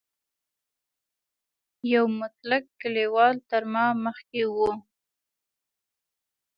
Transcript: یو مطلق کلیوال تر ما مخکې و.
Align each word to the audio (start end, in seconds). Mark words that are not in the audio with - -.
یو 1.93 2.05
مطلق 2.19 2.63
کلیوال 2.79 3.35
تر 3.49 3.63
ما 3.73 3.85
مخکې 4.05 4.41
و. 4.53 4.55